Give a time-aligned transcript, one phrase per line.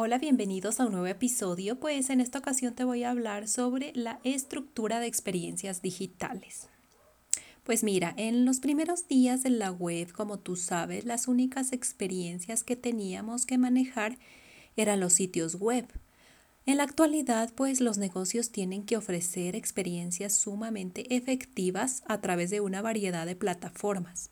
[0.00, 1.80] Hola, bienvenidos a un nuevo episodio.
[1.80, 6.68] Pues en esta ocasión te voy a hablar sobre la estructura de experiencias digitales.
[7.64, 12.62] Pues mira, en los primeros días de la web, como tú sabes, las únicas experiencias
[12.62, 14.18] que teníamos que manejar
[14.76, 15.88] eran los sitios web.
[16.64, 22.60] En la actualidad, pues los negocios tienen que ofrecer experiencias sumamente efectivas a través de
[22.60, 24.30] una variedad de plataformas.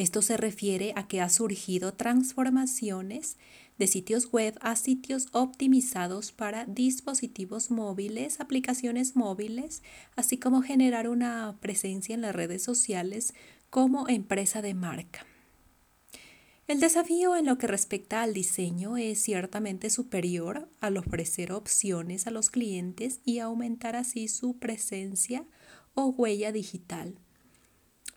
[0.00, 3.36] Esto se refiere a que ha surgido transformaciones
[3.76, 9.82] de sitios web a sitios optimizados para dispositivos móviles, aplicaciones móviles,
[10.16, 13.34] así como generar una presencia en las redes sociales
[13.68, 15.26] como empresa de marca.
[16.66, 22.30] El desafío en lo que respecta al diseño es ciertamente superior al ofrecer opciones a
[22.30, 25.44] los clientes y aumentar así su presencia
[25.92, 27.18] o huella digital.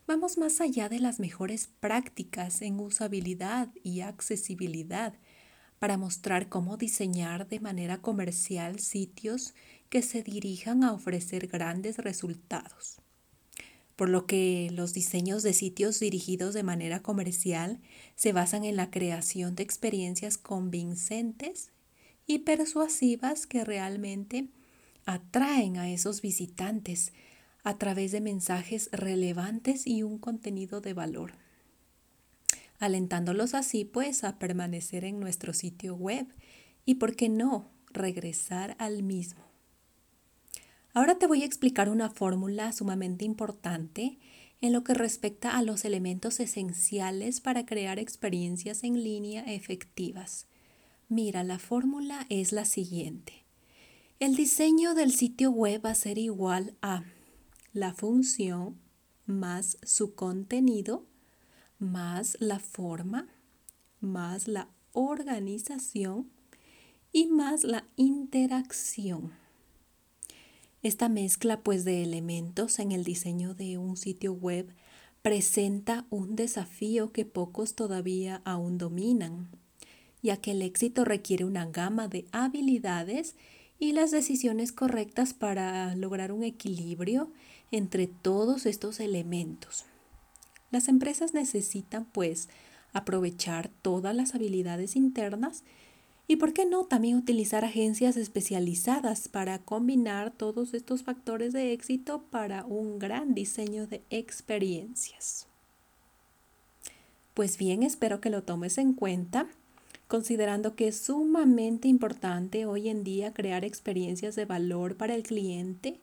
[0.06, 5.14] Vamos más allá de las mejores prácticas en usabilidad y accesibilidad
[5.78, 9.54] para mostrar cómo diseñar de manera comercial sitios
[9.88, 12.98] que se dirijan a ofrecer grandes resultados.
[13.96, 17.80] Por lo que los diseños de sitios dirigidos de manera comercial
[18.14, 21.70] se basan en la creación de experiencias convincentes
[22.26, 24.48] y persuasivas que realmente
[25.06, 27.12] atraen a esos visitantes
[27.64, 31.32] a través de mensajes relevantes y un contenido de valor,
[32.78, 36.26] alentándolos así pues a permanecer en nuestro sitio web
[36.84, 39.42] y, por qué no, regresar al mismo.
[40.92, 44.18] Ahora te voy a explicar una fórmula sumamente importante
[44.60, 50.46] en lo que respecta a los elementos esenciales para crear experiencias en línea efectivas.
[51.08, 53.44] Mira, la fórmula es la siguiente.
[54.20, 57.04] El diseño del sitio web va a ser igual a
[57.74, 58.80] la función
[59.26, 61.04] más su contenido
[61.78, 63.28] más la forma
[64.00, 66.30] más la organización
[67.12, 69.32] y más la interacción.
[70.82, 74.74] Esta mezcla pues de elementos en el diseño de un sitio web
[75.22, 79.48] presenta un desafío que pocos todavía aún dominan,
[80.22, 83.34] ya que el éxito requiere una gama de habilidades
[83.78, 87.30] y las decisiones correctas para lograr un equilibrio
[87.70, 89.84] entre todos estos elementos.
[90.70, 92.48] Las empresas necesitan pues
[92.92, 95.64] aprovechar todas las habilidades internas
[96.26, 102.22] y, ¿por qué no?, también utilizar agencias especializadas para combinar todos estos factores de éxito
[102.30, 105.46] para un gran diseño de experiencias.
[107.34, 109.48] Pues bien, espero que lo tomes en cuenta
[110.14, 115.98] considerando que es sumamente importante hoy en día crear experiencias de valor para el cliente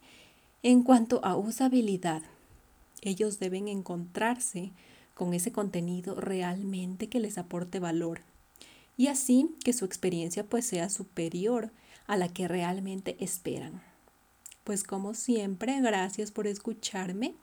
[0.64, 2.22] en cuanto a usabilidad.
[3.02, 4.74] Ellos deben encontrarse
[5.14, 8.20] con ese contenido realmente que les aporte valor
[8.98, 11.72] y así que su experiencia pues sea superior
[12.06, 13.82] a la que realmente esperan.
[14.66, 17.36] Pues como siempre, gracias por escucharme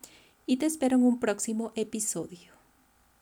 [0.44, 2.57] y te espero en un próximo episodio.